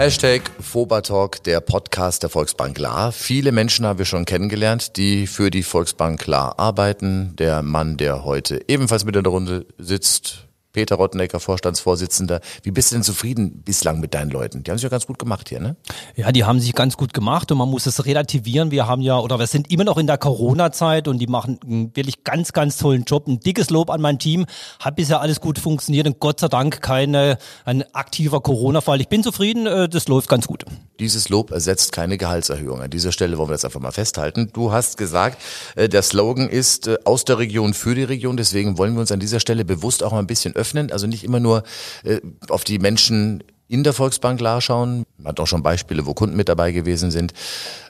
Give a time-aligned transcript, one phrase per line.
[0.00, 3.12] Hashtag Fobatalk, der Podcast der Volksbank La.
[3.12, 7.36] Viele Menschen haben wir schon kennengelernt, die für die Volksbank La arbeiten.
[7.36, 12.40] Der Mann, der heute ebenfalls mit in der Runde sitzt, Peter Rottenecker, Vorstandsvorsitzender.
[12.62, 14.62] Wie bist du denn zufrieden bislang mit deinen Leuten?
[14.62, 15.76] Die haben sich ja ganz gut gemacht hier, ne?
[16.14, 18.70] Ja, die haben sich ganz gut gemacht und man muss es relativieren.
[18.70, 21.96] Wir haben ja, oder wir sind immer noch in der Corona-Zeit und die machen einen
[21.96, 23.26] wirklich ganz, ganz tollen Job.
[23.26, 24.46] Ein dickes Lob an mein Team.
[24.78, 29.00] Hat bisher alles gut funktioniert und Gott sei Dank keine, ein aktiver Corona-Fall.
[29.00, 30.64] Ich bin zufrieden, äh, das läuft ganz gut.
[31.00, 32.80] Dieses Lob ersetzt keine Gehaltserhöhung.
[32.82, 34.50] An dieser Stelle wollen wir das einfach mal festhalten.
[34.52, 35.40] Du hast gesagt,
[35.74, 38.36] äh, der Slogan ist äh, aus der Region für die Region.
[38.36, 41.24] Deswegen wollen wir uns an dieser Stelle bewusst auch mal ein bisschen öffnen, also nicht
[41.24, 41.64] immer nur
[42.04, 45.04] äh, auf die Menschen in der Volksbank klar schauen.
[45.16, 47.32] Man hat auch schon Beispiele, wo Kunden mit dabei gewesen sind.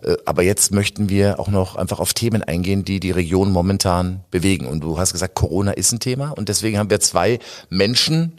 [0.03, 4.23] Äh, aber jetzt möchten wir auch noch einfach auf Themen eingehen, die die Region momentan
[4.31, 4.67] bewegen.
[4.67, 6.31] Und du hast gesagt, Corona ist ein Thema.
[6.31, 7.39] Und deswegen haben wir zwei
[7.71, 8.39] Menschen,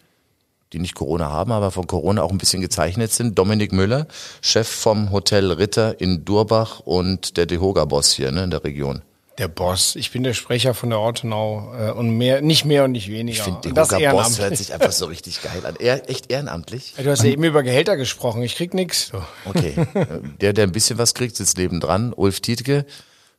[0.72, 3.38] die nicht Corona haben, aber von Corona auch ein bisschen gezeichnet sind.
[3.38, 4.08] Dominik Müller,
[4.42, 9.02] Chef vom Hotel Ritter in Durbach und der Dehoga-Boss hier ne, in der Region.
[9.42, 9.96] Der Boss.
[9.96, 13.40] Ich bin der Sprecher von der Ortenau äh, und mehr, nicht mehr und nicht weniger.
[13.40, 15.78] Ich finde, Dehoga Boss hört sich einfach so richtig geil an.
[15.80, 16.94] Er, echt ehrenamtlich.
[16.96, 18.44] Du hast ja eben über Gehälter gesprochen.
[18.44, 19.08] Ich krieg nix.
[19.08, 19.24] So.
[19.46, 19.74] Okay.
[20.42, 22.14] Der, der ein bisschen was kriegt, sitzt nebendran.
[22.14, 22.86] Ulf Tietke,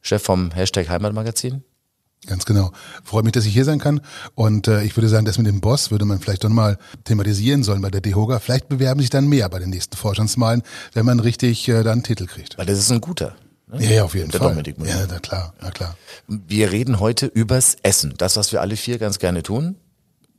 [0.01, 1.63] Chef vom Hashtag Heimatmagazin.
[2.27, 2.73] Ganz genau.
[3.05, 4.01] Freut mich, dass ich hier sein kann.
[4.35, 7.63] Und äh, ich würde sagen, das mit dem Boss würde man vielleicht doch mal thematisieren
[7.63, 8.41] sollen bei der DEHOGA.
[8.41, 10.63] Vielleicht bewerben sich dann mehr bei den nächsten Vorstandsmalen,
[10.95, 12.59] wenn man richtig äh, dann einen Titel kriegt.
[12.59, 13.37] Weil das ist ein guter.
[13.73, 13.85] Ne?
[13.85, 14.51] Ja, ja, auf jeden der Fall.
[14.51, 15.01] Dominik Müller.
[15.01, 15.97] ja, na klar, na klar.
[16.29, 18.15] Wir reden heute übers Essen.
[18.19, 19.77] Das, was wir alle vier ganz gerne tun.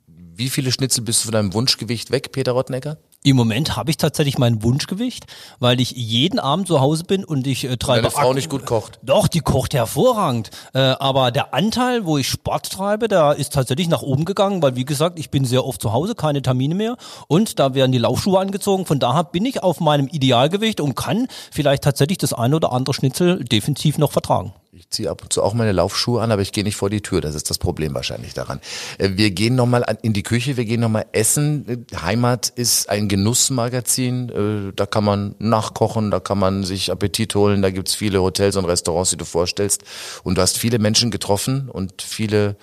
[0.08, 2.97] Wie viele Schnitzel bist du von deinem Wunschgewicht weg, Peter Rottnecker?
[3.23, 5.25] Im Moment habe ich tatsächlich mein Wunschgewicht,
[5.59, 8.01] weil ich jeden Abend zu Hause bin und ich äh, treibe.
[8.01, 9.00] Deine Frau ak- nicht gut kocht.
[9.01, 10.51] Doch, die kocht hervorragend.
[10.73, 14.75] Äh, aber der Anteil, wo ich Sport treibe, der ist tatsächlich nach oben gegangen, weil
[14.75, 16.97] wie gesagt, ich bin sehr oft zu Hause, keine Termine mehr
[17.28, 18.85] und da werden die Laufschuhe angezogen.
[18.85, 22.94] Von daher bin ich auf meinem Idealgewicht und kann vielleicht tatsächlich das eine oder andere
[22.94, 24.53] Schnitzel definitiv noch vertragen.
[24.75, 27.01] Ich ziehe ab und zu auch meine Laufschuhe an, aber ich gehe nicht vor die
[27.01, 27.22] Tür.
[27.22, 28.59] Das ist das Problem wahrscheinlich daran.
[28.97, 31.85] Äh, Wir gehen nochmal in die Küche, wir gehen nochmal essen.
[31.91, 34.29] Äh, Heimat ist ein Genussmagazin.
[34.69, 37.61] Äh, Da kann man nachkochen, da kann man sich Appetit holen.
[37.61, 39.84] Da gibt's viele Hotels und Restaurants, die du vorstellst.
[40.23, 42.55] Und du hast viele Menschen getroffen und viele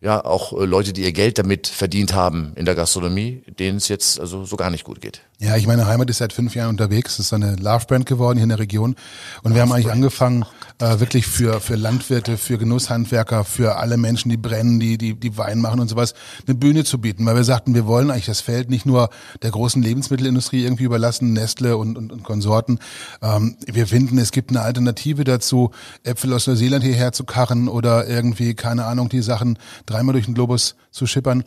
[0.00, 4.20] ja auch Leute, die ihr Geld damit verdient haben in der Gastronomie, denen es jetzt
[4.20, 5.20] also so gar nicht gut geht.
[5.38, 7.18] Ja, ich meine, Heimat ist seit fünf Jahren unterwegs.
[7.18, 8.96] Es ist eine Love-Brand geworden hier in der Region.
[9.42, 10.46] Und wir haben eigentlich angefangen,
[10.78, 15.36] äh, wirklich für, für Landwirte, für Genusshandwerker, für alle Menschen, die brennen, die, die, die
[15.36, 16.14] Wein machen und sowas,
[16.46, 17.26] eine Bühne zu bieten.
[17.26, 19.10] Weil wir sagten, wir wollen eigentlich das Feld nicht nur
[19.42, 22.78] der großen Lebensmittelindustrie irgendwie überlassen, Nestle und, und, und Konsorten.
[23.20, 25.70] Ähm, wir finden, es gibt eine Alternative dazu,
[26.02, 30.34] Äpfel aus Neuseeland hierher zu karren oder irgendwie, keine Ahnung, die Sachen dreimal durch den
[30.34, 31.44] Globus zu schippern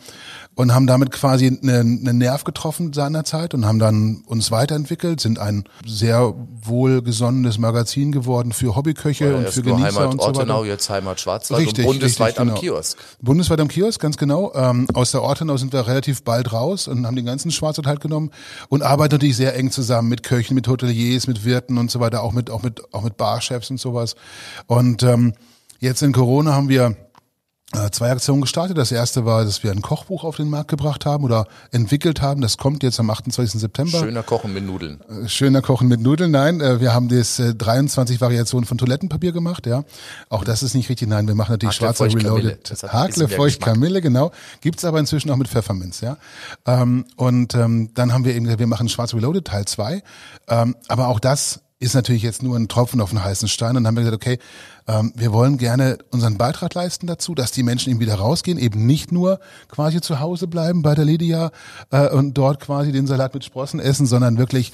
[0.53, 5.39] und haben damit quasi einen, einen Nerv getroffen seinerzeit und haben dann uns weiterentwickelt, sind
[5.39, 10.61] ein sehr wohlgesonnenes Magazin geworden für Hobbyköche und Erst für Genießer Heimat und so Ortenau,
[10.61, 10.67] weiter.
[10.67, 12.59] jetzt Heimat Schwarzwald Richtig, und bundesweit richtig, am genau.
[12.59, 12.97] Kiosk.
[13.21, 14.53] Bundesweit am Kiosk, ganz genau.
[14.53, 18.01] Ähm, aus der Ortenau sind wir relativ bald raus und haben den ganzen Schwarzwald halt
[18.01, 18.31] genommen
[18.69, 22.23] und arbeiten natürlich sehr eng zusammen mit Köchen, mit Hoteliers, mit Wirten und so weiter,
[22.23, 24.15] auch mit auch mit auch mit Barchefs und sowas.
[24.67, 25.33] Und ähm,
[25.79, 26.95] jetzt in Corona haben wir
[27.91, 28.77] zwei Aktionen gestartet.
[28.77, 32.41] Das erste war, dass wir ein Kochbuch auf den Markt gebracht haben oder entwickelt haben.
[32.41, 33.61] Das kommt jetzt am 28.
[33.61, 33.99] September.
[33.99, 34.99] Schöner Kochen mit Nudeln.
[35.27, 36.61] Schöner Kochen mit Nudeln, nein.
[36.61, 39.83] äh, Wir haben das äh, 23 Variationen von Toilettenpapier gemacht, ja.
[40.29, 41.27] Auch das ist nicht richtig, nein.
[41.27, 42.15] Wir machen natürlich Hakle, schwarze Feucht.
[42.15, 42.83] Reloaded.
[42.91, 43.61] Hakle, Feucht.
[43.61, 44.31] Kamille, genau.
[44.61, 46.17] Gibt's aber inzwischen auch mit Pfefferminz, ja.
[46.65, 50.01] Ähm, und ähm, dann haben wir eben gesagt, wir machen schwarz Reloaded Teil 2.
[50.47, 53.77] Ähm, aber auch das ist natürlich jetzt nur ein Tropfen auf den heißen Stein.
[53.77, 54.39] Und dann haben wir gesagt, okay,
[54.87, 58.85] ähm, wir wollen gerne unseren Beitrag leisten dazu, dass die Menschen eben wieder rausgehen, eben
[58.85, 59.39] nicht nur
[59.69, 61.51] quasi zu Hause bleiben bei der Lydia
[61.91, 64.73] äh, und dort quasi den Salat mit Sprossen essen, sondern wirklich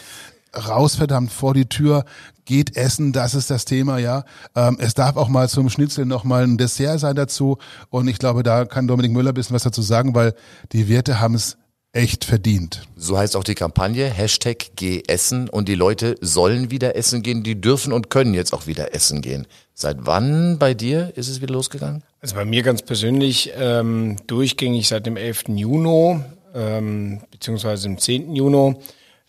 [0.55, 2.05] raus verdammt vor die Tür,
[2.45, 4.23] geht essen, das ist das Thema, ja.
[4.55, 7.57] Ähm, es darf auch mal zum Schnitzel noch mal ein Dessert sein dazu
[7.89, 10.33] und ich glaube, da kann Dominik Müller bisschen was dazu sagen, weil
[10.71, 11.57] die Wirte haben es
[11.95, 12.83] echt verdient.
[12.97, 17.43] So heißt auch die Kampagne, Hashtag Geh essen und die Leute sollen wieder essen gehen,
[17.43, 19.47] die dürfen und können jetzt auch wieder essen gehen.
[19.73, 22.03] Seit wann bei dir ist es wieder losgegangen?
[22.21, 25.45] Also bei mir ganz persönlich ähm, durchgängig seit dem 11.
[25.49, 26.19] Juni,
[26.53, 28.35] ähm, beziehungsweise dem 10.
[28.35, 28.75] Juni.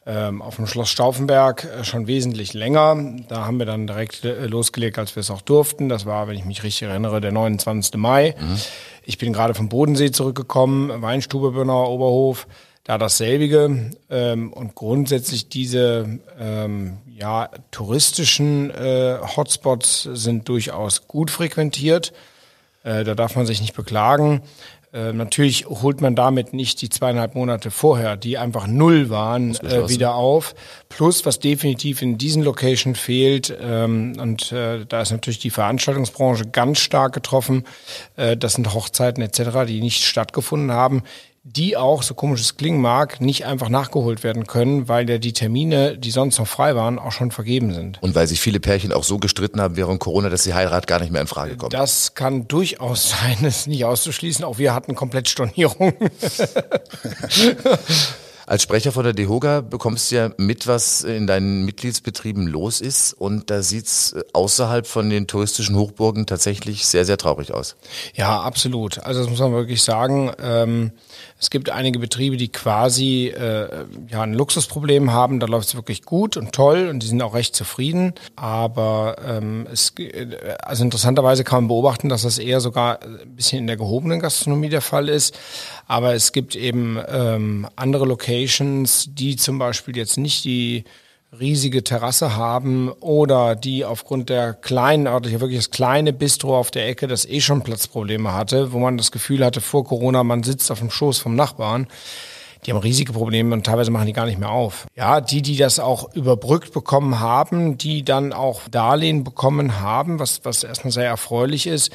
[0.07, 2.97] Ähm, auf dem Schloss Stauffenberg äh, schon wesentlich länger.
[3.29, 5.89] Da haben wir dann direkt äh, losgelegt, als wir es auch durften.
[5.89, 7.97] Das war, wenn ich mich richtig erinnere, der 29.
[7.97, 8.37] Mai.
[8.39, 8.57] Mhm.
[9.03, 12.47] Ich bin gerade vom Bodensee zurückgekommen, Weinstube Böhner Oberhof,
[12.85, 13.91] da dasselbige.
[14.09, 22.13] Ähm, und grundsätzlich diese ähm, ja, touristischen äh, Hotspots sind durchaus gut frequentiert.
[22.85, 24.43] Da darf man sich nicht beklagen.
[24.93, 29.89] Äh, natürlich holt man damit nicht die zweieinhalb Monate vorher, die einfach null waren, äh,
[29.89, 30.55] wieder auf.
[30.89, 36.47] Plus, was definitiv in diesen Location fehlt, ähm, und äh, da ist natürlich die Veranstaltungsbranche
[36.47, 37.65] ganz stark getroffen,
[38.17, 41.03] äh, das sind Hochzeiten etc., die nicht stattgefunden haben
[41.49, 45.33] die auch, so komisch es klingen mag, nicht einfach nachgeholt werden können, weil ja die
[45.33, 48.03] Termine, die sonst noch frei waren, auch schon vergeben sind.
[48.03, 50.99] Und weil sich viele Pärchen auch so gestritten haben während Corona, dass die Heirat gar
[50.99, 51.73] nicht mehr in Frage kommt.
[51.73, 54.45] Das kann durchaus sein, das ist nicht auszuschließen.
[54.45, 55.93] Auch wir hatten komplett Stornierung.
[58.47, 63.13] Als Sprecher von der DEHOGA bekommst du ja mit, was in deinen Mitgliedsbetrieben los ist.
[63.13, 67.75] Und da sieht's außerhalb von den touristischen Hochburgen tatsächlich sehr, sehr traurig aus.
[68.15, 68.99] Ja, absolut.
[69.01, 70.31] Also das muss man wirklich sagen.
[70.41, 70.93] Ähm,
[71.41, 73.69] es gibt einige Betriebe, die quasi äh,
[74.09, 75.41] ja ein Luxusproblem haben.
[75.41, 78.15] Da läuft es wirklich gut und toll und die sind auch recht zufrieden.
[78.37, 79.93] Aber ähm, es,
[80.63, 84.69] also interessanterweise kann man beobachten, dass das eher sogar ein bisschen in der gehobenen Gastronomie
[84.69, 85.37] der Fall ist.
[85.89, 90.85] Aber es gibt eben ähm, andere Locations, die zum Beispiel jetzt nicht die
[91.39, 96.89] riesige Terrasse haben oder die aufgrund der kleinen, oder wirklich das kleine Bistro auf der
[96.89, 100.71] Ecke, das eh schon Platzprobleme hatte, wo man das Gefühl hatte vor Corona, man sitzt
[100.71, 101.89] auf dem Schoß vom Nachbarn.
[102.65, 104.87] Die haben riesige Probleme und teilweise machen die gar nicht mehr auf.
[104.97, 110.41] Ja, die, die das auch überbrückt bekommen haben, die dann auch Darlehen bekommen haben, was,
[110.45, 111.93] was erstmal sehr erfreulich ist,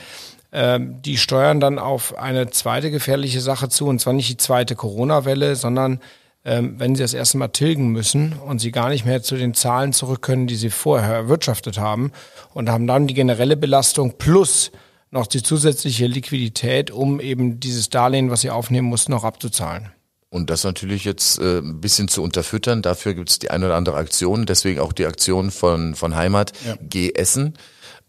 [0.54, 4.76] ähm, die steuern dann auf eine zweite gefährliche Sache zu, und zwar nicht die zweite
[4.76, 6.00] Corona-Welle, sondern
[6.44, 9.54] ähm, wenn sie das erste Mal tilgen müssen und sie gar nicht mehr zu den
[9.54, 12.12] Zahlen zurück können, die sie vorher erwirtschaftet haben
[12.54, 14.72] und haben dann die generelle Belastung plus
[15.12, 19.92] noch die zusätzliche Liquidität, um eben dieses Darlehen, was sie aufnehmen mussten, noch abzuzahlen.
[20.30, 22.82] Und das natürlich jetzt äh, ein bisschen zu unterfüttern.
[22.82, 24.46] Dafür gibt es die eine oder andere Aktion.
[24.46, 26.76] Deswegen auch die Aktion von, von Heimat ja.
[26.82, 27.56] Geh Essen.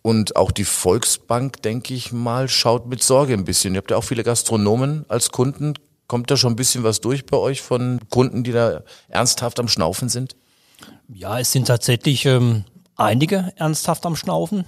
[0.03, 3.75] Und auch die Volksbank, denke ich mal, schaut mit Sorge ein bisschen.
[3.75, 5.75] Ihr habt ja auch viele Gastronomen als Kunden.
[6.13, 9.67] Kommt da schon ein bisschen was durch bei euch von Kunden, die da ernsthaft am
[9.67, 10.37] Schnaufen sind?
[11.09, 12.65] Ja, es sind tatsächlich ähm,
[12.97, 14.67] einige ernsthaft am Schnaufen.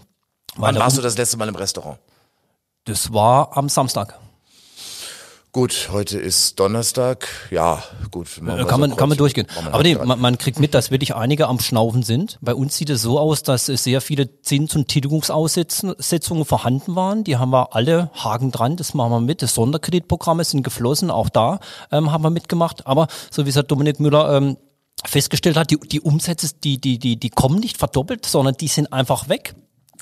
[0.57, 1.99] Wann warst du das letzte Mal im Restaurant?
[2.85, 4.19] Das war am Samstag.
[5.55, 7.29] Gut, heute ist Donnerstag.
[7.53, 7.81] Ja,
[8.11, 8.41] gut.
[8.45, 9.47] Kann so man, kann man durchgehen.
[9.71, 12.39] Aber nee, man, man, kriegt mit, dass wirklich einige am Schnaufen sind.
[12.41, 17.23] Bei uns sieht es so aus, dass sehr viele Zins- und Tilgungsaussetzungen vorhanden waren.
[17.23, 18.75] Die haben wir alle Haken dran.
[18.75, 19.43] Das machen wir mit.
[19.43, 21.09] Das Sonderkreditprogramme sind geflossen.
[21.09, 21.61] Auch da
[21.93, 22.89] ähm, haben wir mitgemacht.
[22.89, 24.57] Aber so wie es Herr Dominik Müller ähm,
[25.07, 28.93] festgestellt hat, die, die Umsätze, die, die, die, die kommen nicht verdoppelt, sondern die sind
[28.93, 29.55] einfach weg.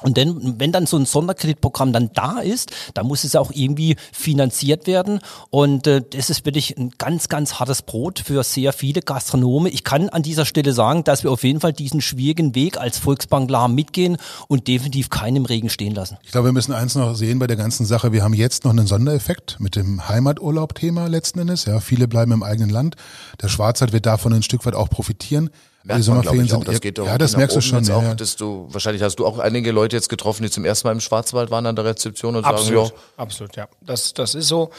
[0.03, 3.97] Und denn, wenn dann so ein Sonderkreditprogramm dann da ist, dann muss es auch irgendwie
[4.13, 5.21] finanziert werden.
[5.51, 9.69] Und äh, das ist wirklich ein ganz, ganz hartes Brot für sehr viele Gastronome.
[9.69, 12.99] Ich kann an dieser Stelle sagen, dass wir auf jeden Fall diesen schwierigen Weg als
[12.99, 14.17] Volksbank Lahr mitgehen
[14.49, 16.19] und definitiv keinen im Regen stehen lassen.
[16.23, 18.13] Ich glaube, wir müssen eins noch sehen bei der ganzen Sache.
[18.13, 21.65] Wir haben jetzt noch einen Sondereffekt mit dem Heimaturlaub-Thema letzten Endes.
[21.65, 22.97] Ja, viele bleiben im eigenen Land.
[23.41, 25.51] Der Schwarzwald wird davon ein Stück weit auch profitieren.
[25.85, 26.65] Merkt man, glaube ich, auch.
[26.65, 27.83] Das geht doch ja, das merkst du schon.
[27.85, 30.87] Ja, auch, dass du, wahrscheinlich hast du auch einige Leute jetzt getroffen, die zum ersten
[30.87, 33.23] Mal im Schwarzwald waren an der Rezeption und absolut, sagen, ja.
[33.23, 33.69] Absolut, ja.
[33.81, 34.71] Das, das ist so.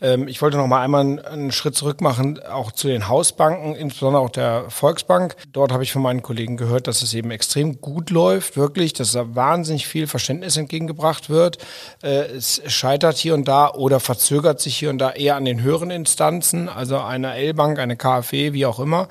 [0.00, 4.22] Ähm, ich wollte noch mal einmal einen Schritt zurück machen, auch zu den Hausbanken, insbesondere
[4.22, 5.34] auch der Volksbank.
[5.52, 9.12] Dort habe ich von meinen Kollegen gehört, dass es eben extrem gut läuft, wirklich, dass
[9.12, 11.58] da wahnsinnig viel Verständnis entgegengebracht wird.
[12.02, 15.62] Äh, es scheitert hier und da oder verzögert sich hier und da eher an den
[15.62, 19.08] höheren Instanzen, also eine L-Bank, eine KfW, wie auch immer.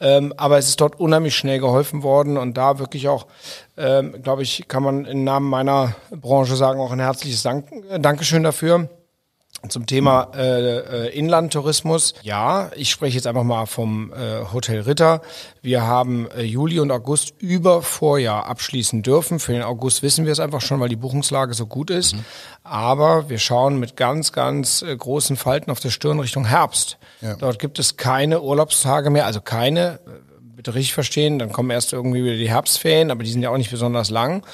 [0.00, 3.26] Ähm, aber es ist dort unheimlich schnell geholfen worden und da wirklich auch,
[3.76, 8.00] ähm, glaube ich, kann man im Namen meiner Branche sagen, auch ein herzliches Dank, äh,
[8.00, 8.88] Dankeschön dafür.
[9.66, 12.14] Zum Thema äh, äh, Inlandtourismus.
[12.22, 15.20] Ja, ich spreche jetzt einfach mal vom äh, Hotel Ritter.
[15.62, 19.40] Wir haben äh, Juli und August über Vorjahr abschließen dürfen.
[19.40, 22.14] Für den August wissen wir es einfach schon, weil die Buchungslage so gut ist.
[22.14, 22.24] Mhm.
[22.62, 26.96] Aber wir schauen mit ganz, ganz äh, großen Falten auf der Stirn Richtung Herbst.
[27.20, 27.34] Ja.
[27.34, 29.98] Dort gibt es keine Urlaubstage mehr, also keine
[30.58, 33.56] bitte richtig verstehen, dann kommen erst irgendwie wieder die Herbstferien, aber die sind ja auch
[33.56, 34.44] nicht besonders lang.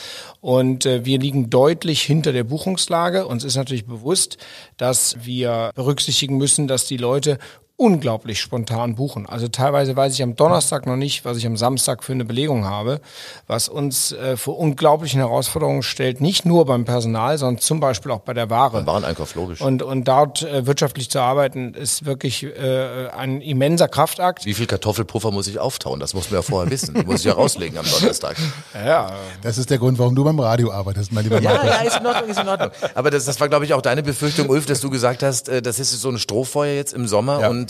[0.43, 3.27] Und äh, wir liegen deutlich hinter der Buchungslage.
[3.27, 4.37] Uns ist natürlich bewusst,
[4.77, 7.39] dass wir berücksichtigen müssen, dass die Leute
[7.77, 9.27] unglaublich spontan buchen.
[9.29, 12.65] Also teilweise weiß ich am Donnerstag noch nicht, was ich am Samstag für eine Belegung
[12.67, 13.01] habe,
[13.49, 18.21] was uns äh, vor unglaublichen Herausforderungen stellt, nicht nur beim Personal, sondern zum Beispiel auch
[18.21, 18.79] bei der Ware.
[18.79, 19.61] Beim Wareneinkauf, logisch.
[19.61, 24.45] Und, und dort äh, wirtschaftlich zu arbeiten, ist wirklich äh, ein immenser Kraftakt.
[24.47, 25.99] Wie viel Kartoffelpuffer muss ich auftauen?
[25.99, 26.95] Das muss man ja vorher wissen.
[27.07, 28.37] muss ich ja rauslegen am Donnerstag.
[28.75, 29.13] Ja,
[29.43, 31.71] Das ist der Grund, warum du beim Radio arbeitest, mein lieber Ja, Markus.
[31.71, 32.71] ja, ist in Ordnung, ist in Ordnung.
[32.95, 35.63] Aber das, das war, glaube ich, auch deine Befürchtung, Ulf, dass du gesagt hast, äh,
[35.63, 37.51] das ist so ein Strohfeuer jetzt im Sommer Ja.
[37.51, 37.64] und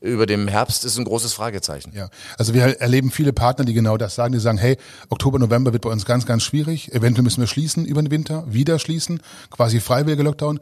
[0.00, 1.92] über dem Herbst ist ein großes Fragezeichen.
[1.94, 4.32] Ja, also wir erleben viele Partner, die genau das sagen.
[4.32, 4.76] Die sagen, hey,
[5.08, 6.92] Oktober, November wird bei uns ganz, ganz schwierig.
[6.92, 10.60] Eventuell müssen wir schließen über den Winter, wieder schließen, quasi freiwilliger Lockdown.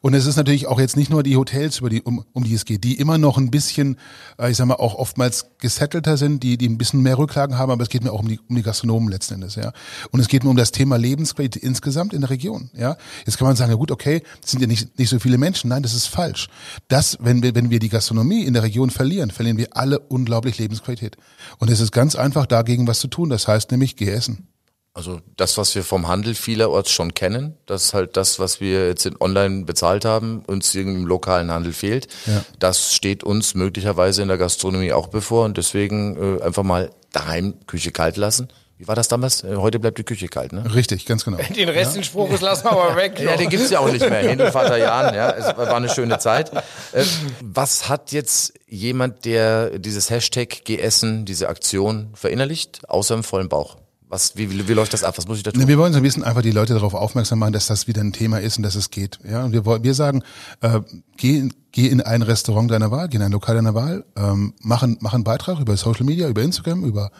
[0.00, 2.54] Und es ist natürlich auch jetzt nicht nur die Hotels, über die, um, um die
[2.54, 3.96] es geht, die immer noch ein bisschen,
[4.38, 7.72] äh, ich sag mal, auch oftmals gesettelter sind, die, die ein bisschen mehr Rücklagen haben,
[7.72, 9.72] aber es geht mir auch um die, um die Gastronomen letzten Endes, ja.
[10.10, 12.96] Und es geht mir um das Thema Lebensqualität insgesamt in der Region, ja.
[13.26, 15.68] Jetzt kann man sagen, ja gut, okay, das sind ja nicht, nicht so viele Menschen.
[15.70, 16.48] Nein, das ist falsch.
[16.88, 20.58] Das, wenn wir, wenn wir die Gastronomie in der Region verlieren, verlieren wir alle unglaublich
[20.58, 21.16] Lebensqualität.
[21.58, 23.30] Und es ist ganz einfach, dagegen was zu tun.
[23.30, 24.48] Das heißt nämlich, geh essen.
[24.92, 28.88] Also das, was wir vom Handel vielerorts schon kennen, das ist halt das, was wir
[28.88, 32.08] jetzt in online bezahlt haben, uns im lokalen Handel fehlt.
[32.26, 32.44] Ja.
[32.58, 37.54] Das steht uns möglicherweise in der Gastronomie auch bevor und deswegen äh, einfach mal daheim
[37.66, 38.48] Küche kalt lassen.
[38.78, 39.42] Wie war das damals?
[39.42, 40.72] Äh, Heute bleibt die Küche kalt, ne?
[40.72, 41.38] Richtig, ganz genau.
[41.56, 43.18] den Rest des Spruches lassen wir aber weg.
[43.28, 44.20] Ja, den gibt's ja auch nicht mehr.
[44.20, 46.52] Hin Vater Jan, ja, es war eine schöne Zeit.
[46.92, 47.04] Äh,
[47.42, 53.76] Was hat jetzt jemand, der dieses Hashtag Geessen, diese Aktion verinnerlicht, außer im vollen Bauch?
[54.10, 55.18] Was, wie, wie, wie läuft das ab?
[55.18, 55.68] Was muss ich da tun?
[55.68, 58.12] Wir wollen so ein bisschen einfach die Leute darauf aufmerksam machen, dass das wieder ein
[58.12, 59.18] Thema ist und dass es geht.
[59.28, 60.22] Ja, und wir, wollen- wir sagen,
[60.62, 60.80] äh,
[61.18, 64.82] geh, geh in ein Restaurant deiner Wahl, geh in ein Lokal deiner Wahl, ähm, mach,
[64.82, 67.10] einen, mach einen Beitrag über Social Media, über Instagram, über,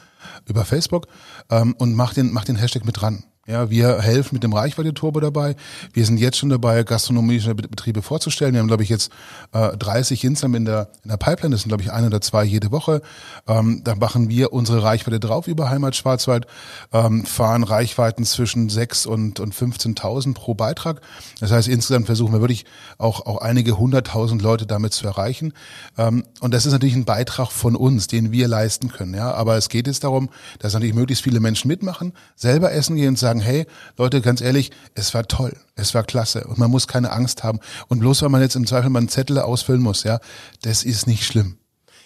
[0.46, 1.06] über Facebook
[1.50, 3.24] ähm, und mach den, mach den Hashtag mit dran.
[3.50, 5.56] Ja, wir helfen mit dem Reichweite-Turbo dabei.
[5.94, 8.52] Wir sind jetzt schon dabei, gastronomische Bet- Betriebe vorzustellen.
[8.52, 9.10] Wir haben, glaube ich, jetzt
[9.52, 11.54] äh, 30 insgesamt in der, in der Pipeline.
[11.54, 13.00] Das sind, glaube ich, ein oder zwei jede Woche.
[13.46, 16.46] Ähm, da machen wir unsere Reichweite drauf über Heimat Schwarzwald,
[16.92, 21.00] ähm, fahren Reichweiten zwischen 6 und, und 15.000 pro Beitrag.
[21.40, 22.66] Das heißt, insgesamt versuchen wir wirklich
[22.98, 25.54] auch, auch einige hunderttausend Leute damit zu erreichen.
[25.96, 29.14] Ähm, und das ist natürlich ein Beitrag von uns, den wir leisten können.
[29.14, 30.28] Ja, aber es geht jetzt darum,
[30.58, 33.66] dass natürlich möglichst viele Menschen mitmachen, selber essen gehen und sagen, hey,
[33.96, 37.60] Leute, ganz ehrlich, es war toll, es war klasse und man muss keine Angst haben.
[37.88, 40.18] Und bloß weil man jetzt im Zweifel mal einen Zettel ausfüllen muss, ja,
[40.62, 41.58] das ist nicht schlimm.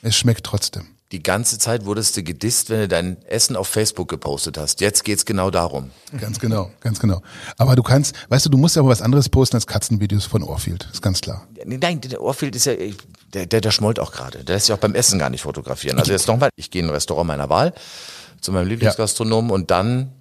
[0.02, 0.86] Es schmeckt trotzdem.
[1.12, 4.80] Die ganze Zeit wurdest du gedisst, wenn du dein Essen auf Facebook gepostet hast.
[4.80, 5.90] Jetzt geht's genau darum.
[6.18, 7.20] Ganz genau, ganz genau.
[7.58, 10.88] Aber du kannst, weißt du, du musst aber was anderes posten als Katzenvideos von Orfield.
[10.90, 11.46] Ist ganz klar.
[11.66, 12.72] Nein, der Ohrfield ist ja,
[13.34, 14.42] der, der, der schmollt auch gerade.
[14.42, 15.98] Der lässt sich auch beim Essen gar nicht fotografieren.
[15.98, 17.74] Also jetzt nochmal, ich gehe in ein Restaurant meiner Wahl
[18.40, 20.12] zu meinem Lieblingsgastronomen und dann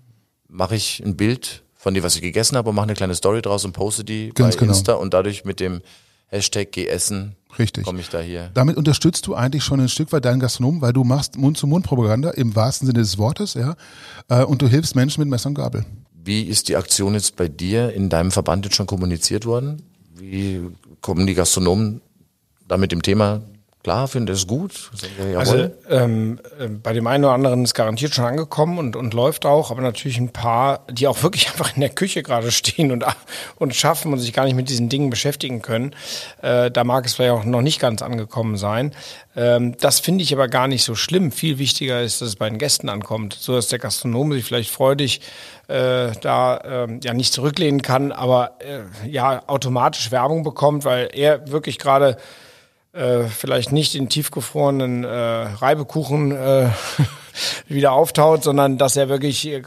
[0.51, 3.41] mache ich ein Bild von dem, was ich gegessen habe und mache eine kleine Story
[3.41, 4.74] draus und poste die Ganz bei genau.
[4.74, 5.81] Insta und dadurch mit dem
[6.27, 7.84] Hashtag Geh essen Richtig.
[7.84, 8.51] komme ich da hier.
[8.53, 12.55] Damit unterstützt du eigentlich schon ein Stück weit deinen Gastronomen, weil du machst Mund-zu-Mund-Propaganda im
[12.55, 13.75] wahrsten Sinne des Wortes, ja,
[14.29, 15.86] äh, und du hilfst Menschen mit Messer und Gabel.
[16.13, 19.81] Wie ist die Aktion jetzt bei dir in deinem Verband jetzt schon kommuniziert worden?
[20.13, 20.62] Wie
[21.01, 22.01] kommen die Gastronomen
[22.67, 23.41] da mit dem Thema
[23.83, 24.07] klar?
[24.07, 24.91] Finden das gut?
[24.93, 28.95] Sagen wir, Also ähm, äh, bei dem einen oder anderen ist garantiert schon angekommen und,
[28.95, 32.51] und läuft auch, aber natürlich ein paar, die auch wirklich einfach in der Küche gerade
[32.51, 33.05] stehen und,
[33.57, 35.95] und schaffen und sich gar nicht mit diesen Dingen beschäftigen können.
[36.41, 38.93] Äh, da mag es vielleicht auch noch nicht ganz angekommen sein.
[39.35, 41.31] Ähm, das finde ich aber gar nicht so schlimm.
[41.31, 44.71] Viel wichtiger ist, dass es bei den Gästen ankommt, so dass der Gastronom sich vielleicht
[44.71, 45.21] freudig
[45.67, 51.50] äh, da ähm, ja nicht zurücklehnen kann, aber äh, ja automatisch Werbung bekommt, weil er
[51.50, 52.17] wirklich gerade
[52.93, 56.69] äh, vielleicht nicht in tiefgefrorenen äh, Reibekuchen äh,
[57.67, 59.62] wieder auftaut, sondern dass er wirklich, äh,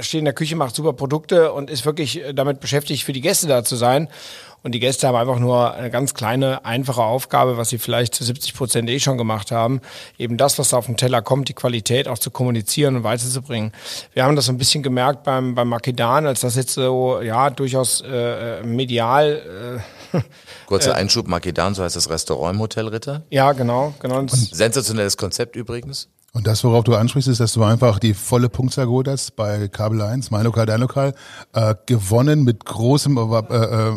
[0.00, 3.20] steht in der Küche, macht super Produkte und ist wirklich äh, damit beschäftigt, für die
[3.20, 4.08] Gäste da zu sein.
[4.62, 8.22] Und die Gäste haben einfach nur eine ganz kleine, einfache Aufgabe, was sie vielleicht zu
[8.24, 9.80] 70 Prozent eh schon gemacht haben.
[10.18, 13.72] Eben das, was da auf den Teller kommt, die Qualität auch zu kommunizieren und weiterzubringen.
[14.12, 17.50] Wir haben das so ein bisschen gemerkt beim, beim Makedan, als das jetzt so, ja,
[17.50, 19.80] durchaus äh, medial,
[20.12, 20.18] äh,
[20.66, 23.22] Kurzer Einschub, Makedan, so heißt das Restaurant im Hotel Ritter.
[23.30, 24.22] ja, genau, genau.
[24.22, 26.08] Das- Sensationelles Konzept übrigens.
[26.34, 29.68] Und das, worauf du ansprichst, ist, dass du einfach die volle Punktzahl geholt hast bei
[29.68, 31.14] Kabel 1, mein Lokal, dein Lokal,
[31.52, 33.92] äh, gewonnen mit großem äh, äh,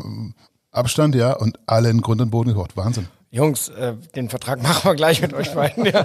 [0.76, 2.76] Abstand, ja, und alle in Grund und Boden gekocht.
[2.78, 3.08] Wahnsinn.
[3.36, 5.86] Jungs, äh, den Vertrag machen wir gleich mit euch beiden.
[5.86, 6.04] Ja.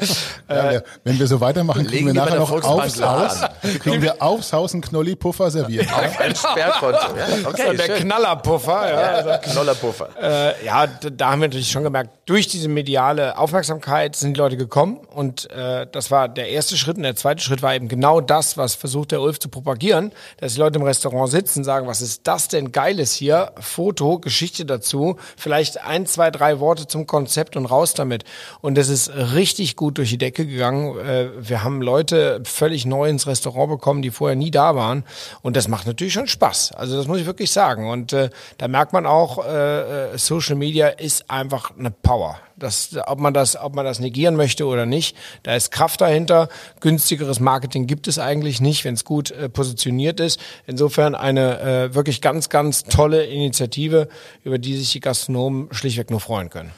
[0.49, 3.41] Ja, ja, wenn wir so weitermachen, kriegen Legen wir nachher der noch aufs Haus,
[3.79, 5.87] kriegen wir aufs Haus einen Knolli-Puffer serviert.
[5.93, 7.17] Auf ein Sperrkonto.
[7.17, 7.97] Ja, okay, der schön.
[8.01, 8.91] Knallerpuffer.
[8.91, 9.27] Ja.
[9.27, 10.09] Ja, Knollerpuffer.
[10.21, 14.57] Äh, ja, da haben wir natürlich schon gemerkt, durch diese mediale Aufmerksamkeit sind die Leute
[14.57, 18.21] gekommen und äh, das war der erste Schritt und der zweite Schritt war eben genau
[18.21, 22.03] das, was versucht der Ulf zu propagieren, dass die Leute im Restaurant sitzen, sagen, was
[22.03, 27.20] ist das denn Geiles hier, Foto, Geschichte dazu, vielleicht ein, zwei, drei Worte zum Konzept
[27.57, 28.25] und raus damit.
[28.61, 30.99] Und das ist richtig gut durch die Decke gegangen.
[30.99, 35.05] Äh, wir haben Leute völlig neu ins Restaurant bekommen, die vorher nie da waren.
[35.43, 36.73] Und das macht natürlich schon Spaß.
[36.73, 37.91] Also das muss ich wirklich sagen.
[37.91, 42.39] Und äh, da merkt man auch, äh Social Media ist einfach eine Power.
[42.57, 46.49] Das, ob man das, ob man das negieren möchte oder nicht, da ist Kraft dahinter.
[46.81, 50.39] Günstigeres Marketing gibt es eigentlich nicht, wenn es gut äh, positioniert ist.
[50.67, 54.09] Insofern eine äh, wirklich ganz, ganz tolle Initiative,
[54.45, 56.73] über die sich die Gastronomen schlichtweg nur freuen können.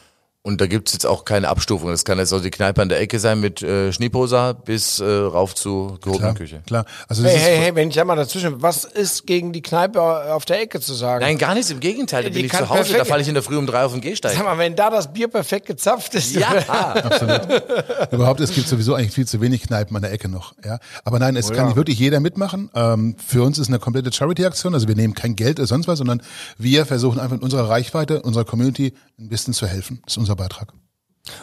[0.45, 1.91] Und da gibt's jetzt auch keine Abstufung.
[1.91, 5.05] Das kann jetzt auch die Kneipe an der Ecke sein mit äh, Schneeposa bis äh,
[5.05, 6.63] rauf zu gehobenen Küche.
[6.67, 6.85] Klar.
[7.07, 10.61] Also hey, hey, hey, wenn ich einmal dazwischen, was ist gegen die Kneipe auf der
[10.61, 11.25] Ecke zu sagen?
[11.25, 11.71] Nein, gar nichts.
[11.71, 12.25] Im Gegenteil.
[12.25, 13.93] Da bin ich zu Hause, perfekt, da falle ich in der Früh um drei auf
[13.93, 14.33] den Gehsteig.
[14.33, 16.35] Sag mal, wenn da das Bier perfekt gezapft ist.
[16.35, 17.43] Ja, absolut.
[18.11, 20.55] Überhaupt, es gibt sowieso eigentlich viel zu wenig Kneipen an der Ecke noch.
[20.65, 21.77] Ja, Aber nein, es oh, kann ja.
[21.77, 22.69] wirklich jeder mitmachen.
[22.75, 24.75] Ähm, für uns ist eine komplette Charity-Aktion.
[24.75, 26.21] Also wir nehmen kein Geld oder sonst was, sondern
[26.59, 30.01] wir versuchen einfach in unserer Reichweite, unserer Community ein bisschen zu helfen.
[30.05, 30.73] Das ist unser Beitrag.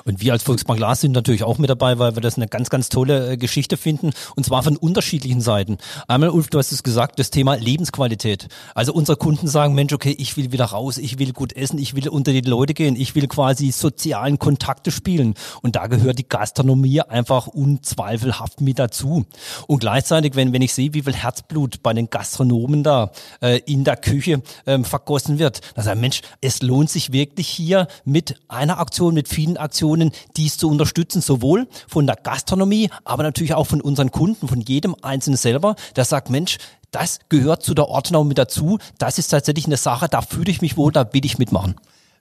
[0.03, 2.69] Und wir als Volksbank Glas sind natürlich auch mit dabei, weil wir das eine ganz,
[2.69, 4.11] ganz tolle äh, Geschichte finden.
[4.35, 5.77] Und zwar von unterschiedlichen Seiten.
[6.07, 8.49] Einmal, Ulf, du hast es gesagt, das Thema Lebensqualität.
[8.75, 11.95] Also unsere Kunden sagen, Mensch, okay, ich will wieder raus, ich will gut essen, ich
[11.95, 15.33] will unter die Leute gehen, ich will quasi sozialen Kontakte spielen.
[15.61, 19.25] Und da gehört die Gastronomie einfach unzweifelhaft mit dazu.
[19.67, 23.85] Und gleichzeitig, wenn, wenn ich sehe, wie viel Herzblut bei den Gastronomen da äh, in
[23.85, 28.35] der Küche ähm, vergossen wird, dann sage ich, Mensch, es lohnt sich wirklich hier mit
[28.49, 33.53] einer Aktion, mit vielen Aktionen Aktionen, dies zu unterstützen, sowohl von der Gastronomie, aber natürlich
[33.53, 36.57] auch von unseren Kunden, von jedem Einzelnen selber, der sagt, Mensch,
[36.89, 38.79] das gehört zu der Ordnung mit dazu.
[38.97, 41.75] Das ist tatsächlich eine Sache, da fühle ich mich wohl, da will ich mitmachen.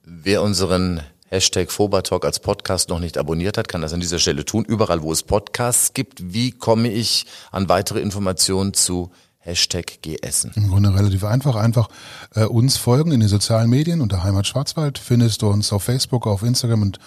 [0.05, 1.01] Wer unseren
[1.31, 4.65] Hashtag Fobertalk als Podcast noch nicht abonniert hat, kann das an dieser Stelle tun.
[4.67, 6.33] Überall, wo es Podcasts gibt.
[6.33, 9.11] Wie komme ich an weitere Informationen zu
[9.49, 10.53] Hashtag Geessen.
[10.57, 11.57] Im Grunde relativ einfach.
[11.57, 11.89] Einfach
[12.35, 14.99] äh, uns folgen in den sozialen Medien unter Heimat Schwarzwald.
[14.99, 16.99] Findest du uns auf Facebook, auf Instagram und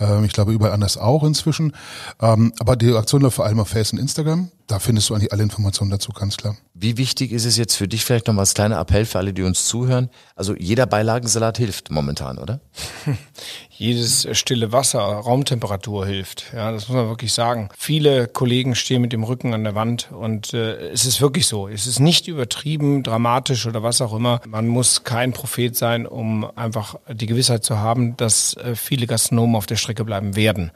[0.00, 1.72] äh, ich glaube überall anders auch inzwischen.
[2.20, 4.50] Ähm, aber die Aktion läuft vor allem auf Facebook und Instagram.
[4.70, 6.56] Da findest du eigentlich alle Informationen dazu, ganz klar.
[6.74, 9.32] Wie wichtig ist es jetzt für dich vielleicht noch mal als kleiner Appell für alle,
[9.32, 10.10] die uns zuhören?
[10.36, 12.60] Also jeder Beilagensalat hilft momentan, oder?
[13.70, 16.52] Jedes stille Wasser, Raumtemperatur hilft.
[16.54, 17.70] Ja, das muss man wirklich sagen.
[17.76, 21.66] Viele Kollegen stehen mit dem Rücken an der Wand und äh, es ist wirklich so.
[21.66, 24.40] Es ist nicht übertrieben, dramatisch oder was auch immer.
[24.46, 29.56] Man muss kein Prophet sein, um einfach die Gewissheit zu haben, dass äh, viele Gastronomen
[29.56, 30.70] auf der Strecke bleiben werden.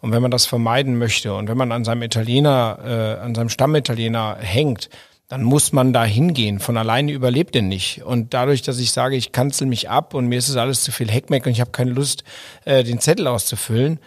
[0.00, 3.48] Und wenn man das vermeiden möchte und wenn man an seinem Italiener, äh, an seinem
[3.48, 4.88] Stammitaliener hängt,
[5.28, 6.58] dann muss man da hingehen.
[6.58, 8.02] Von alleine überlebt er nicht.
[8.02, 10.90] Und dadurch, dass ich sage, ich kanzel mich ab und mir ist es alles zu
[10.90, 12.24] viel Heckmeck und ich habe keine Lust,
[12.64, 14.00] äh, den Zettel auszufüllen,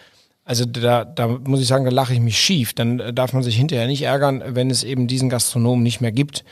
[0.44, 2.74] also da, da muss ich sagen, da lache ich mich schief.
[2.74, 6.12] Dann äh, darf man sich hinterher nicht ärgern, wenn es eben diesen Gastronomen nicht mehr
[6.12, 6.44] gibt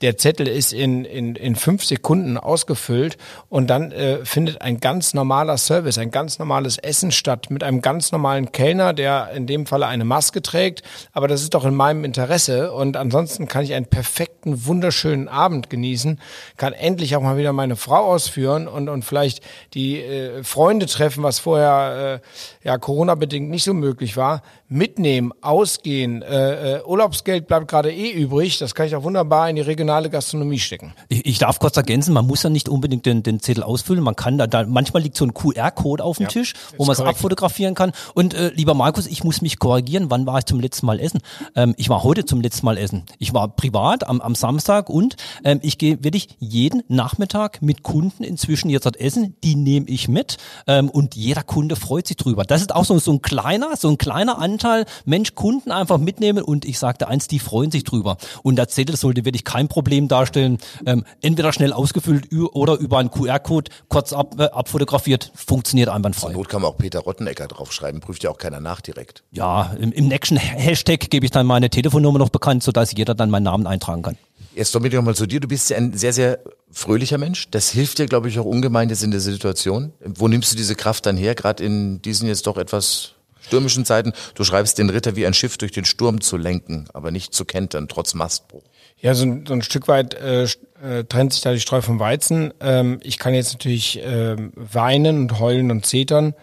[0.00, 3.16] der Zettel ist in, in, in fünf Sekunden ausgefüllt
[3.48, 7.82] und dann äh, findet ein ganz normaler Service, ein ganz normales Essen statt mit einem
[7.82, 10.82] ganz normalen Kellner, der in dem Falle eine Maske trägt.
[11.12, 15.70] Aber das ist doch in meinem Interesse und ansonsten kann ich einen perfekten, wunderschönen Abend
[15.70, 16.20] genießen,
[16.56, 19.42] kann endlich auch mal wieder meine Frau ausführen und, und vielleicht
[19.74, 26.22] die äh, Freunde treffen, was vorher äh, ja Corona-bedingt nicht so möglich war mitnehmen, ausgehen.
[26.22, 28.58] Äh, äh, Urlaubsgeld bleibt gerade eh übrig.
[28.58, 30.92] Das kann ich auch wunderbar in die regionale Gastronomie stecken.
[31.08, 34.04] Ich, ich darf kurz ergänzen, man muss ja nicht unbedingt den, den Zettel ausfüllen.
[34.04, 36.92] Man kann da, da manchmal liegt so ein QR-Code auf dem ja, Tisch, wo man
[36.92, 37.92] es abfotografieren kann.
[38.14, 40.10] Und äh, lieber Markus, ich muss mich korrigieren.
[40.10, 41.20] Wann war ich zum letzten Mal essen?
[41.54, 43.04] Ähm, ich war heute zum letzten Mal essen.
[43.18, 48.22] Ich war privat am, am Samstag und ähm, ich gehe wirklich jeden Nachmittag mit Kunden
[48.22, 49.34] inzwischen jetzt dort essen.
[49.42, 52.44] Die nehme ich mit ähm, und jeder Kunde freut sich drüber.
[52.44, 55.98] Das ist auch so, so ein kleiner, so ein kleiner Anteil Anteil, Mensch, Kunden einfach
[55.98, 58.16] mitnehmen und ich sagte eins, die freuen sich drüber.
[58.42, 60.58] Und der Zettel sollte wirklich kein Problem darstellen.
[60.84, 66.32] Ähm, entweder schnell ausgefüllt oder über einen QR-Code kurz ab, äh, abfotografiert, funktioniert einwandfrei.
[66.32, 69.22] Zur Not kann man auch Peter Rottenecker draufschreiben, prüft ja auch keiner nach direkt.
[69.30, 73.30] Ja, im, im nächsten Hashtag gebe ich dann meine Telefonnummer noch bekannt, sodass jeder dann
[73.30, 74.16] meinen Namen eintragen kann.
[74.56, 75.38] Jetzt Dominik nochmal zu dir.
[75.38, 76.40] Du bist ja ein sehr, sehr
[76.72, 77.48] fröhlicher Mensch.
[77.52, 79.92] Das hilft dir, glaube ich, auch ungemein jetzt in der Situation.
[80.04, 83.14] Wo nimmst du diese Kraft dann her, gerade in diesen jetzt doch etwas
[83.48, 84.12] stürmischen Zeiten.
[84.34, 87.44] Du schreibst den Ritter wie ein Schiff durch den Sturm zu lenken, aber nicht zu
[87.44, 88.62] kentern, trotz Mastbruch.
[89.00, 91.98] Ja, so ein, so ein Stück weit äh, äh, trennt sich da die Streu vom
[92.00, 92.52] Weizen.
[92.60, 96.34] Ähm, ich kann jetzt natürlich äh, weinen und heulen und zetern.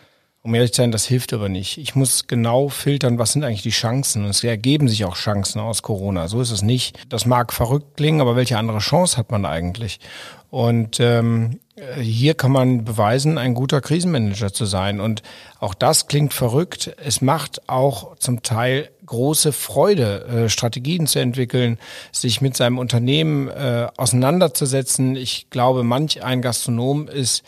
[0.46, 1.80] Um ehrlich zu sein, das hilft aber nicht.
[1.80, 4.24] Ich muss genau filtern, was sind eigentlich die Chancen.
[4.24, 6.28] Und es ergeben sich auch Chancen aus Corona.
[6.28, 7.00] So ist es nicht.
[7.10, 10.00] Das mag verrückt klingen, aber welche andere Chance hat man eigentlich?
[10.52, 11.62] Und ähm,
[12.00, 15.00] hier kann man beweisen, ein guter Krisenmanager zu sein.
[15.00, 15.24] Und
[15.60, 16.96] auch das klingt verrückt.
[17.04, 21.80] Es macht auch zum Teil große Freude, äh, Strategien zu entwickeln,
[22.12, 25.16] sich mit seinem Unternehmen äh, auseinanderzusetzen.
[25.16, 27.42] Ich glaube, manch ein Gastronom ist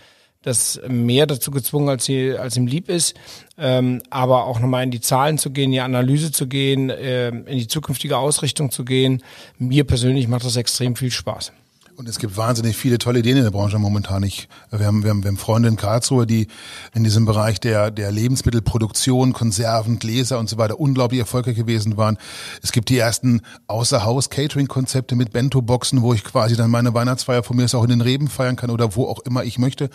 [0.47, 3.15] das mehr dazu gezwungen, als, sie, als ihm lieb ist.
[3.57, 7.29] Ähm, aber auch nochmal in die Zahlen zu gehen, in die Analyse zu gehen, äh,
[7.29, 9.23] in die zukünftige Ausrichtung zu gehen.
[9.57, 11.51] Mir persönlich macht das extrem viel Spaß.
[11.97, 14.21] Und es gibt wahnsinnig viele tolle Ideen in der Branche momentan.
[14.21, 16.47] Ich, wir, haben, wir, haben, wir haben Freunde in Karlsruhe, die
[16.93, 22.19] in diesem Bereich der, der Lebensmittelproduktion, Konserven, Gläser und so weiter unglaublich erfolgreich gewesen waren.
[22.61, 27.63] Es gibt die ersten Außerhaus-Catering-Konzepte mit Bento-Boxen, wo ich quasi dann meine Weihnachtsfeier von mir
[27.63, 29.89] aus auch in den Reben feiern kann oder wo auch immer ich möchte.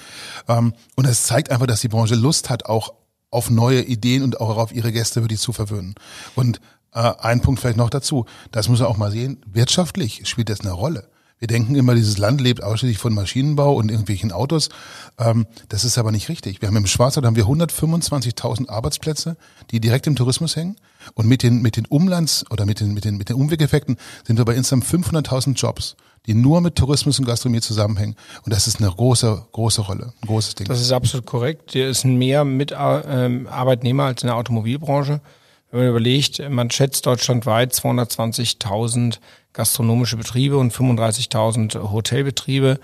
[0.49, 2.95] Ähm, und es zeigt einfach, dass die Branche Lust hat, auch
[3.31, 5.95] auf neue Ideen und auch auf ihre Gäste wirklich zu verwöhnen.
[6.35, 6.61] Und
[6.95, 10.63] äh, ein Punkt vielleicht noch dazu, das muss man auch mal sehen, wirtschaftlich spielt das
[10.63, 11.12] eine Rolle.
[11.43, 14.69] Wir denken immer, dieses Land lebt ausschließlich von Maschinenbau und irgendwelchen Autos.
[15.19, 16.63] Ähm, das ist aber nicht richtig.
[16.63, 19.37] Wir haben im Schwarzwald haben wir 125.000 Arbeitsplätze,
[19.73, 20.77] die direkt im Tourismus hängen.
[21.15, 24.39] Und mit den, mit den Umlands- oder mit den, mit den, mit den Umwegeffekten sind
[24.39, 28.15] wir bei insgesamt 500.000 Jobs, die nur mit Tourismus und Gastronomie zusammenhängen.
[28.45, 30.69] Und das ist eine große, große Rolle, ein großes Ding.
[30.69, 31.73] Das ist absolut korrekt.
[31.73, 35.21] Hier ist mehr mit ähm, Arbeitnehmer als in der Automobilbranche.
[35.73, 39.19] Wenn man überlegt, man schätzt deutschlandweit 220.000
[39.53, 42.79] gastronomische Betriebe und 35.000 Hotelbetriebe.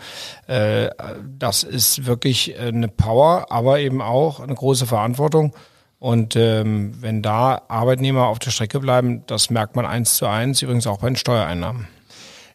[0.47, 0.91] Äh,
[1.39, 5.55] das ist wirklich eine Power, aber eben auch eine große Verantwortung.
[5.99, 10.63] Und ähm, wenn da Arbeitnehmer auf der Strecke bleiben, das merkt man eins zu eins,
[10.63, 11.89] übrigens auch bei den Steuereinnahmen.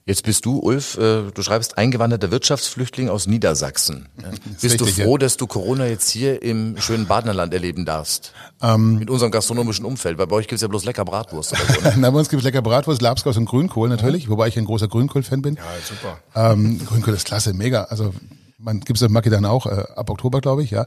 [0.05, 4.09] Jetzt bist du, Ulf, äh, du schreibst eingewanderter Wirtschaftsflüchtling aus Niedersachsen.
[4.61, 8.33] Bist du froh, dass du Corona jetzt hier im schönen Badenerland erleben darfst?
[8.61, 11.53] Ähm, Mit unserem gastronomischen Umfeld, weil bei euch gibt's ja bloß lecker Bratwurst.
[11.53, 11.93] Oder so, ne?
[11.97, 15.41] Na, bei uns gibt's lecker Bratwurst, Labskaus und Grünkohl natürlich, wobei ich ein großer Grünkohl-Fan
[15.41, 15.55] bin.
[15.55, 16.17] Ja, super.
[16.35, 17.85] Ähm, Grünkohl ist klasse, mega.
[17.85, 18.13] Also
[18.57, 20.85] man gibt's in Maki dann auch, äh, ab Oktober, glaube ich, ja.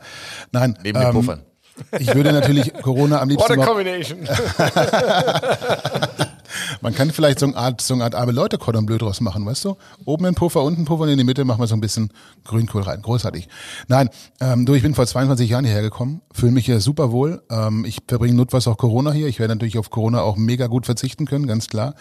[0.52, 0.76] Nein.
[0.82, 1.40] Neben den ähm, Puffern.
[1.98, 4.28] Ich würde natürlich Corona am liebsten What a combination.
[6.80, 9.44] Man kann vielleicht so eine Art, so eine Art arme Leute Cordon Bleu draus machen,
[9.46, 9.76] weißt du?
[10.04, 12.10] Oben ein Puffer, unten ein Puffer und in die Mitte machen wir so ein bisschen
[12.44, 13.02] Grünkohl rein.
[13.02, 13.48] Großartig.
[13.88, 14.08] Nein,
[14.40, 17.42] ähm, du, ich bin vor 22 Jahren hierher gekommen, fühle mich hier super wohl.
[17.50, 19.28] Ähm, ich verbringe notfalls auch Corona hier.
[19.28, 21.94] Ich werde natürlich auf Corona auch mega gut verzichten können, ganz klar.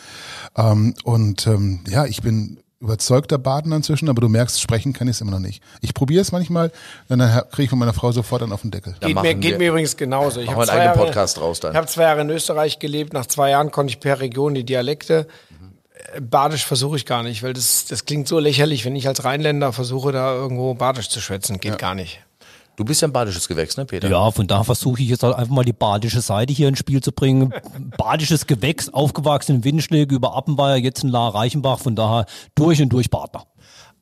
[0.55, 5.15] Ähm, und ähm, ja, ich bin überzeugter Baden inzwischen, aber du merkst, sprechen kann ich
[5.15, 5.63] es immer noch nicht.
[5.81, 6.71] Ich probiere es manchmal
[7.07, 7.19] dann
[7.51, 8.95] kriege ich von meiner Frau sofort dann auf den Deckel.
[8.99, 10.41] Geht, mir, geht mir übrigens genauso.
[10.41, 11.71] Ich habe einen zwei, eigenen Jahre- Podcast raus dann.
[11.71, 13.13] ich hab zwei Jahre in Österreich gelebt.
[13.13, 15.27] Nach zwei Jahren konnte ich per Region die Dialekte.
[16.13, 19.23] Äh, Badisch versuche ich gar nicht, weil das, das klingt so lächerlich, wenn ich als
[19.23, 21.59] Rheinländer versuche, da irgendwo Badisch zu schwätzen.
[21.59, 22.19] Geht gar nicht.
[22.77, 24.09] Du bist ja ein badisches Gewächs, ne, Peter?
[24.09, 27.01] Ja, von da versuche ich jetzt halt einfach mal die badische Seite hier ins Spiel
[27.01, 27.53] zu bringen.
[27.97, 32.89] Badisches Gewächs, aufgewachsen in Windschläge über Appenweier, jetzt in La Reichenbach, von daher durch und
[32.89, 33.45] durch Partner.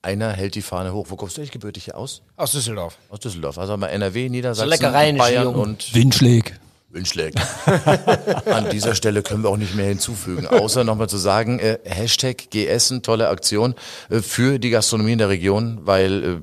[0.01, 1.07] Einer hält die Fahne hoch.
[1.09, 2.23] Wo kommst du eigentlich gebürtig hier aus?
[2.35, 2.97] Aus Düsseldorf.
[3.09, 3.57] Aus Düsseldorf.
[3.57, 5.59] Also mal NRW, Niedersachsen, lecker rheinische Bayern Jungen.
[5.59, 6.59] und Windschläg.
[6.89, 7.33] Windschläg.
[8.45, 12.49] An dieser Stelle können wir auch nicht mehr hinzufügen, außer nochmal zu sagen, äh, Hashtag
[12.51, 13.75] GEssen, tolle Aktion
[14.09, 16.37] äh, für die Gastronomie in der Region, weil äh,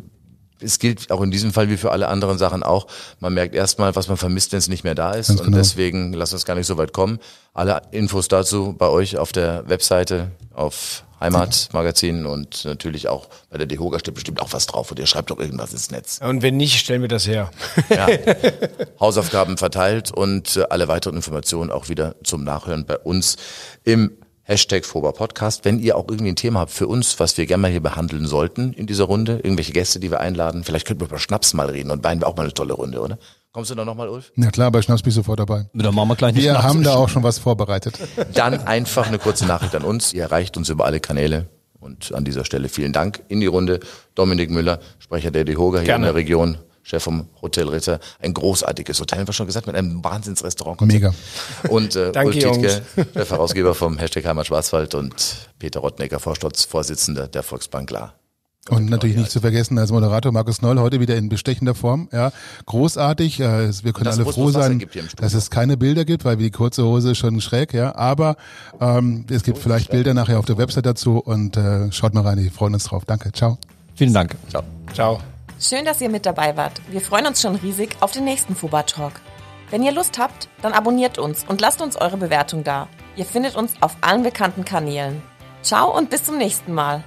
[0.60, 2.86] es gilt auch in diesem Fall wie für alle anderen Sachen auch,
[3.18, 5.28] man merkt erstmal, was man vermisst, wenn es nicht mehr da ist.
[5.28, 5.58] Ganz Und genau.
[5.58, 7.18] deswegen lasst uns gar nicht so weit kommen.
[7.54, 13.66] Alle Infos dazu bei euch auf der Webseite, auf Heimatmagazin und natürlich auch bei der
[13.66, 16.18] Dehoga steht bestimmt auch was drauf und ihr schreibt doch irgendwas ins Netz.
[16.22, 17.50] Und wenn nicht, stellen wir das her.
[17.90, 18.06] Ja.
[19.00, 23.36] Hausaufgaben verteilt und alle weiteren Informationen auch wieder zum Nachhören bei uns
[23.84, 24.12] im
[24.50, 25.64] Hashtag Fober Podcast.
[25.64, 28.26] Wenn ihr auch irgendwie ein Thema habt für uns, was wir gerne mal hier behandeln
[28.26, 31.68] sollten in dieser Runde, irgendwelche Gäste, die wir einladen, vielleicht könnten wir über Schnaps mal
[31.70, 33.16] reden und Wein wäre auch mal eine tolle Runde, oder?
[33.52, 34.32] Kommst du da nochmal, Ulf?
[34.34, 35.66] Na klar, bei Schnaps bin ich sofort dabei.
[35.72, 37.96] Dann machen wir gleich Wir Schnaps- haben da auch schon was vorbereitet.
[38.34, 40.12] Dann einfach eine kurze Nachricht an uns.
[40.12, 41.46] Ihr erreicht uns über alle Kanäle.
[41.78, 43.78] Und an dieser Stelle vielen Dank in die Runde.
[44.16, 46.08] Dominik Müller, Sprecher der Dehoga hier Gerne.
[46.08, 48.00] in der Region, Chef vom Hotel Ritter.
[48.20, 50.80] Ein großartiges Hotel, haben wir schon gesagt, mit einem Wahnsinnsrestaurant.
[50.82, 51.14] Mega.
[51.68, 52.82] Und äh, Danke, Ulf Tietke,
[53.14, 58.14] der Herausgeber vom Hashtag Heimat Schwarzwald und Peter Rottnecker, Vorstandsvorsitzender der Volksbank La.
[58.68, 62.08] Und natürlich nicht zu vergessen, als Moderator Markus Noll heute wieder in bestechender Form.
[62.12, 62.30] Ja,
[62.66, 63.40] großartig.
[63.40, 67.12] Äh, Wir können alle froh sein, dass es keine Bilder gibt, weil die kurze Hose
[67.12, 67.72] ist schon schräg.
[67.72, 68.36] Ja, aber
[68.80, 72.38] ähm, es gibt vielleicht Bilder nachher auf der Website dazu und äh, schaut mal rein.
[72.38, 73.04] Wir freuen uns drauf.
[73.06, 73.32] Danke.
[73.32, 73.58] Ciao.
[73.94, 74.36] Vielen Dank.
[74.50, 74.62] Ciao.
[74.92, 75.20] Ciao.
[75.62, 76.80] Schön, dass ihr mit dabei wart.
[76.88, 79.12] Wir freuen uns schon riesig auf den nächsten Fuba Talk.
[79.68, 82.88] Wenn ihr Lust habt, dann abonniert uns und lasst uns eure Bewertung da.
[83.14, 85.20] Ihr findet uns auf allen bekannten Kanälen.
[85.62, 87.04] Ciao und bis zum nächsten Mal.